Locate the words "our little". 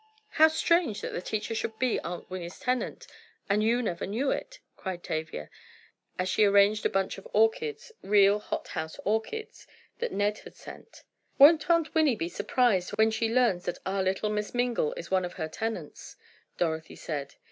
13.85-14.31